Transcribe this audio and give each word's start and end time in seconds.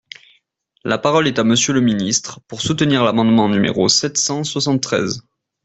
La 0.83 0.97
parole 0.97 1.27
est 1.27 1.37
à 1.37 1.43
Monsieur 1.43 1.73
le 1.73 1.79
ministre, 1.79 2.39
pour 2.47 2.61
soutenir 2.61 3.03
l’amendement 3.03 3.47
numéro 3.49 3.87
sept 3.87 4.17
cent 4.17 4.43
soixante-treize. 4.43 5.21